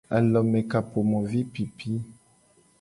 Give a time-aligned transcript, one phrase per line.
[0.17, 1.91] Alomekapomovipipi.